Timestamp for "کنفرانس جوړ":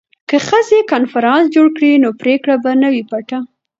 0.91-1.67